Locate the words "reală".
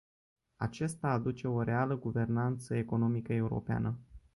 1.61-1.97